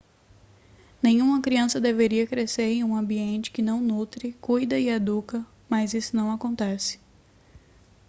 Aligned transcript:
nenhum 0.99 1.39
criança 1.43 1.79
deveria 1.79 2.25
crescer 2.25 2.63
em 2.73 2.83
um 2.83 2.95
ambiente 2.95 3.51
que 3.51 3.61
não 3.61 3.79
nutre 3.79 4.33
cuida 4.41 4.79
e 4.79 4.89
educa 4.89 5.45
mas 5.69 5.93
isso 5.93 6.17
acontece 6.19 6.97